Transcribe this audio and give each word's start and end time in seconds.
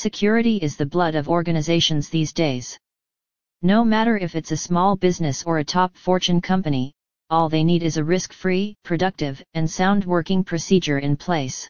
Security 0.00 0.58
is 0.58 0.76
the 0.76 0.86
blood 0.86 1.16
of 1.16 1.28
organizations 1.28 2.08
these 2.08 2.32
days. 2.32 2.78
No 3.62 3.84
matter 3.84 4.16
if 4.16 4.36
it's 4.36 4.52
a 4.52 4.56
small 4.56 4.94
business 4.94 5.42
or 5.42 5.58
a 5.58 5.64
top 5.64 5.96
fortune 5.96 6.40
company, 6.40 6.92
all 7.30 7.48
they 7.48 7.64
need 7.64 7.82
is 7.82 7.96
a 7.96 8.04
risk-free, 8.04 8.76
productive, 8.84 9.42
and 9.54 9.68
sound 9.68 10.04
working 10.04 10.44
procedure 10.44 11.00
in 11.00 11.16
place. 11.16 11.68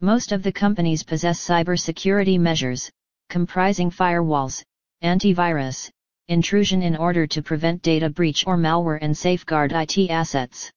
Most 0.00 0.32
of 0.32 0.42
the 0.42 0.50
companies 0.50 1.04
possess 1.04 1.38
cybersecurity 1.38 2.36
measures, 2.36 2.90
comprising 3.28 3.92
firewalls, 3.92 4.64
antivirus, 5.04 5.88
intrusion 6.26 6.82
in 6.82 6.96
order 6.96 7.28
to 7.28 7.42
prevent 7.42 7.80
data 7.80 8.10
breach 8.10 8.44
or 8.44 8.56
malware 8.56 8.98
and 9.00 9.16
safeguard 9.16 9.70
IT 9.70 10.10
assets. 10.10 10.68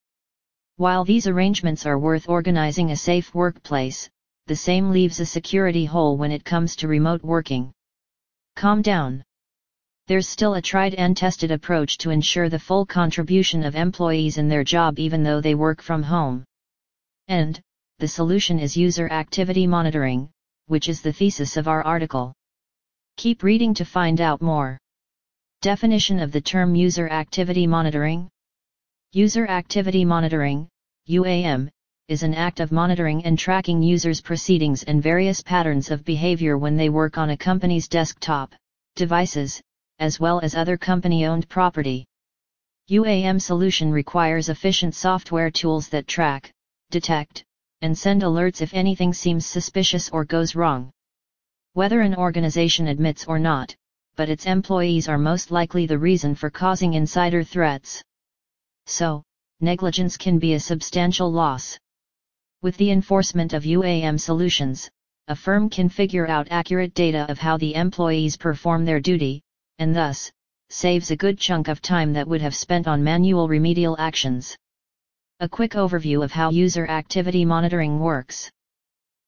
While 0.75 1.03
these 1.03 1.25
arrangements 1.25 1.87
are 1.87 1.97
worth 1.97 2.29
organizing 2.29 2.91
a 2.91 2.95
safe 2.95 3.33
workplace, 3.33 4.07
the 4.49 4.55
same 4.55 4.89
leaves 4.89 5.19
a 5.19 5.27
security 5.27 5.85
hole 5.85 6.17
when 6.17 6.31
it 6.31 6.43
comes 6.43 6.75
to 6.75 6.87
remote 6.87 7.21
working. 7.21 7.71
Calm 8.55 8.81
down. 8.81 9.23
There's 10.07 10.27
still 10.27 10.55
a 10.55 10.61
tried 10.61 10.95
and 10.95 11.15
tested 11.15 11.51
approach 11.51 11.99
to 11.99 12.09
ensure 12.09 12.49
the 12.49 12.57
full 12.57 12.83
contribution 12.83 13.63
of 13.63 13.75
employees 13.75 14.39
in 14.39 14.49
their 14.49 14.63
job 14.63 14.97
even 14.97 15.21
though 15.21 15.39
they 15.39 15.53
work 15.53 15.83
from 15.83 16.01
home. 16.01 16.43
And, 17.27 17.61
the 17.99 18.07
solution 18.07 18.57
is 18.57 18.75
user 18.75 19.07
activity 19.09 19.67
monitoring, 19.67 20.31
which 20.65 20.89
is 20.89 21.03
the 21.03 21.13
thesis 21.13 21.55
of 21.55 21.67
our 21.67 21.83
article. 21.83 22.33
Keep 23.17 23.43
reading 23.43 23.75
to 23.75 23.85
find 23.85 24.19
out 24.19 24.41
more. 24.41 24.79
Definition 25.61 26.19
of 26.19 26.31
the 26.31 26.41
term 26.41 26.73
user 26.73 27.07
activity 27.07 27.67
monitoring 27.67 28.29
User 29.11 29.45
activity 29.45 30.05
monitoring, 30.05 30.67
UAM, 31.07 31.69
is 32.09 32.23
an 32.23 32.33
act 32.33 32.59
of 32.59 32.71
monitoring 32.71 33.23
and 33.23 33.37
tracking 33.37 33.83
users' 33.83 34.19
proceedings 34.19 34.81
and 34.81 35.03
various 35.03 35.43
patterns 35.43 35.91
of 35.91 36.03
behavior 36.03 36.57
when 36.57 36.75
they 36.75 36.89
work 36.89 37.19
on 37.19 37.29
a 37.29 37.37
company's 37.37 37.87
desktop, 37.87 38.55
devices, 38.95 39.61
as 39.99 40.19
well 40.19 40.39
as 40.39 40.55
other 40.55 40.75
company-owned 40.75 41.47
property. 41.49 42.07
UAM 42.89 43.39
solution 43.39 43.91
requires 43.91 44.49
efficient 44.49 44.95
software 44.95 45.51
tools 45.51 45.87
that 45.89 46.07
track, 46.07 46.51
detect, 46.89 47.43
and 47.83 47.95
send 47.95 48.23
alerts 48.23 48.63
if 48.63 48.73
anything 48.73 49.13
seems 49.13 49.45
suspicious 49.45 50.09
or 50.09 50.25
goes 50.25 50.55
wrong. 50.55 50.89
Whether 51.73 52.01
an 52.01 52.15
organization 52.15 52.87
admits 52.87 53.25
or 53.25 53.37
not, 53.37 53.75
but 54.15 54.29
its 54.29 54.47
employees 54.47 55.07
are 55.07 55.19
most 55.19 55.51
likely 55.51 55.85
the 55.85 55.99
reason 55.99 56.33
for 56.33 56.49
causing 56.49 56.95
insider 56.95 57.43
threats. 57.43 58.01
So, 58.87 59.21
negligence 59.61 60.17
can 60.17 60.39
be 60.39 60.55
a 60.55 60.59
substantial 60.59 61.31
loss. 61.31 61.77
With 62.61 62.75
the 62.75 62.91
enforcement 62.91 63.53
of 63.53 63.63
UAM 63.63 64.19
solutions, 64.19 64.89
a 65.29 65.35
firm 65.35 65.69
can 65.69 65.87
figure 65.87 66.27
out 66.27 66.49
accurate 66.51 66.93
data 66.93 67.25
of 67.29 67.39
how 67.39 67.55
the 67.55 67.73
employees 67.73 68.35
perform 68.35 68.83
their 68.83 68.99
duty, 68.99 69.41
and 69.77 69.95
thus, 69.95 70.29
saves 70.69 71.09
a 71.09 71.15
good 71.15 71.39
chunk 71.39 71.69
of 71.69 71.81
time 71.81 72.11
that 72.11 72.27
would 72.27 72.41
have 72.41 72.53
spent 72.53 72.85
on 72.85 73.01
manual 73.01 73.47
remedial 73.47 73.95
actions. 73.97 74.57
A 75.39 75.47
quick 75.47 75.71
overview 75.71 76.21
of 76.21 76.33
how 76.33 76.49
user 76.49 76.85
activity 76.85 77.45
monitoring 77.45 77.97
works. 77.97 78.51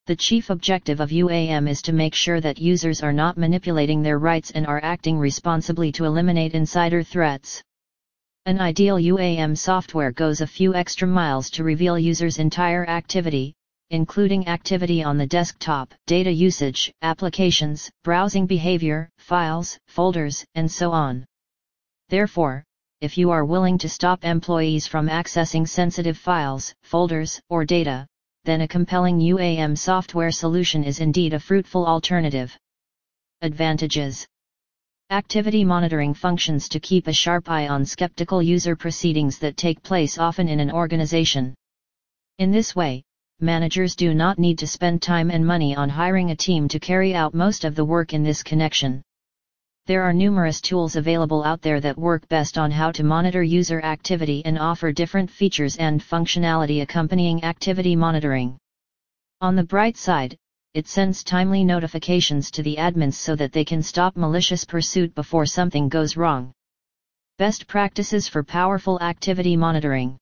The 0.08 0.16
chief 0.18 0.50
objective 0.50 1.00
of 1.00 1.12
UAM 1.12 1.70
is 1.70 1.82
to 1.84 1.94
make 1.94 2.14
sure 2.14 2.42
that 2.42 2.60
users 2.60 3.02
are 3.02 3.14
not 3.14 3.38
manipulating 3.38 4.02
their 4.02 4.20
rights 4.20 4.52
and 4.52 4.68
are 4.68 4.84
acting 4.84 5.18
responsibly 5.18 5.90
to 5.94 6.04
eliminate 6.04 6.54
insider 6.54 7.02
threats. 7.02 7.64
An 8.48 8.60
ideal 8.60 8.96
UAM 8.96 9.56
software 9.56 10.12
goes 10.12 10.42
a 10.42 10.48
few 10.48 10.74
extra 10.74 11.08
miles 11.08 11.52
to 11.52 11.64
reveal 11.64 12.00
users' 12.00 12.40
entire 12.40 12.90
activity, 12.90 13.54
including 13.92 14.48
activity 14.48 15.04
on 15.04 15.20
the 15.20 15.28
desktop, 15.28 15.94
data 16.08 16.32
usage, 16.32 16.92
applications, 17.04 17.92
browsing 18.04 18.48
behavior, 18.48 19.12
files, 19.20 19.78
folders, 19.88 20.44
and 20.56 20.72
so 20.72 20.92
on. 20.92 21.24
Therefore, 22.10 22.64
if 23.00 23.16
you 23.16 23.30
are 23.30 23.46
willing 23.46 23.78
to 23.78 23.88
stop 23.88 24.26
employees 24.26 24.88
from 24.88 25.08
accessing 25.08 25.68
sensitive 25.68 26.18
files, 26.18 26.74
folders, 26.82 27.40
or 27.50 27.64
data, 27.64 28.08
then 28.44 28.62
a 28.62 28.68
compelling 28.68 29.20
UAM 29.20 29.78
software 29.78 30.32
solution 30.32 30.84
is 30.84 31.00
indeed 31.00 31.34
a 31.34 31.40
fruitful 31.40 31.86
alternative. 31.86 32.58
Advantages 33.44 34.26
Activity 35.12 35.66
monitoring 35.66 36.14
functions 36.14 36.70
to 36.70 36.80
keep 36.80 37.06
a 37.06 37.12
sharp 37.12 37.50
eye 37.50 37.68
on 37.68 37.84
skeptical 37.84 38.42
user 38.42 38.78
proceedings 38.78 39.40
that 39.40 39.58
take 39.58 39.84
place 39.84 40.18
often 40.18 40.48
in 40.48 40.62
an 40.62 40.72
organization. 40.72 41.54
In 42.40 42.50
this 42.50 42.78
way, 42.78 43.04
managers 43.42 43.94
do 43.94 44.14
not 44.14 44.40
need 44.40 44.58
to 44.60 44.68
spend 44.68 45.02
time 45.02 45.30
and 45.30 45.46
money 45.46 45.76
on 45.76 45.90
hiring 45.90 46.32
a 46.32 46.36
team 46.38 46.70
to 46.70 46.80
carry 46.80 47.14
out 47.14 47.34
most 47.34 47.66
of 47.66 47.76
the 47.76 47.84
work 47.84 48.14
in 48.14 48.24
this 48.24 48.42
connection. 48.42 49.02
There 49.86 50.02
are 50.02 50.14
numerous 50.14 50.62
tools 50.62 50.96
available 50.96 51.44
out 51.44 51.62
there 51.62 51.82
that 51.82 51.98
work 51.98 52.26
best 52.30 52.58
on 52.58 52.72
how 52.72 52.90
to 52.94 53.04
monitor 53.04 53.44
user 53.44 53.82
activity 53.82 54.42
and 54.46 54.58
offer 54.58 54.94
different 54.94 55.30
features 55.30 55.76
and 55.76 56.00
functionality 56.00 56.84
accompanying 56.84 57.44
activity 57.44 57.98
monitoring. 57.98 58.58
On 59.42 59.58
the 59.58 59.66
bright 59.66 59.98
side, 59.98 60.38
it 60.74 60.88
sends 60.88 61.24
timely 61.24 61.64
notifications 61.64 62.50
to 62.52 62.64
the 62.64 62.78
admins 62.78 63.16
so 63.16 63.36
that 63.36 63.52
they 63.52 63.66
can 63.66 63.84
stop 63.84 64.16
malicious 64.16 64.64
pursuit 64.64 65.14
before 65.16 65.46
something 65.46 65.90
goes 65.90 66.16
wrong. 66.16 66.54
Best 67.38 67.68
practices 67.68 68.28
for 68.28 68.44
powerful 68.44 69.02
activity 69.02 69.58
monitoring. 69.58 70.18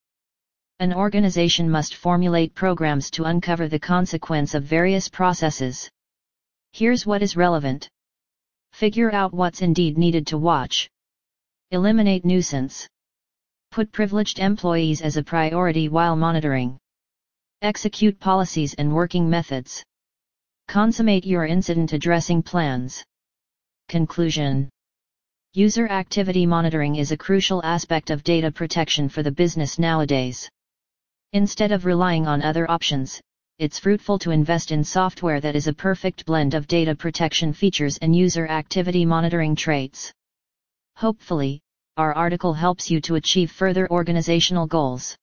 An 0.79 0.93
organization 0.93 1.69
must 1.69 1.95
formulate 1.95 2.55
programs 2.55 3.11
to 3.11 3.25
uncover 3.25 3.67
the 3.67 3.77
consequence 3.79 4.55
of 4.55 4.63
various 4.63 5.07
processes. 5.07 5.89
Here's 6.73 7.05
what 7.05 7.21
is 7.21 7.35
relevant. 7.35 7.89
Figure 8.71 9.13
out 9.13 9.33
what's 9.33 9.61
indeed 9.61 9.97
needed 9.97 10.25
to 10.27 10.37
watch. 10.37 10.89
Eliminate 11.71 12.25
nuisance. 12.25 12.87
Put 13.71 13.91
privileged 13.91 14.39
employees 14.39 15.01
as 15.01 15.17
a 15.17 15.23
priority 15.23 15.89
while 15.89 16.15
monitoring. 16.15 16.77
Execute 17.61 18.19
policies 18.19 18.73
and 18.75 18.95
working 18.95 19.29
methods. 19.29 19.83
Consummate 20.69 21.25
your 21.25 21.47
incident 21.47 21.93
addressing 21.93 22.43
plans. 22.43 23.03
Conclusion 23.87 24.69
User 25.55 25.87
activity 25.87 26.45
monitoring 26.45 26.97
is 26.97 27.11
a 27.11 27.17
crucial 27.17 27.59
aspect 27.63 28.11
of 28.11 28.23
data 28.23 28.51
protection 28.51 29.09
for 29.09 29.23
the 29.23 29.31
business 29.31 29.79
nowadays. 29.79 30.47
Instead 31.33 31.71
of 31.71 31.85
relying 31.85 32.27
on 32.27 32.43
other 32.43 32.69
options, 32.69 33.19
it's 33.57 33.79
fruitful 33.79 34.19
to 34.19 34.29
invest 34.29 34.71
in 34.71 34.83
software 34.83 35.41
that 35.41 35.55
is 35.55 35.65
a 35.65 35.73
perfect 35.73 36.23
blend 36.27 36.53
of 36.53 36.67
data 36.67 36.93
protection 36.93 37.51
features 37.51 37.97
and 37.97 38.15
user 38.15 38.45
activity 38.45 39.07
monitoring 39.07 39.55
traits. 39.55 40.13
Hopefully, 40.97 41.59
our 41.97 42.13
article 42.13 42.53
helps 42.53 42.91
you 42.91 43.01
to 43.01 43.15
achieve 43.15 43.49
further 43.49 43.89
organizational 43.89 44.67
goals. 44.67 45.17